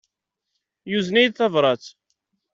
Yuzen-iyi-d 0.91 1.35
tabrat. 1.37 1.83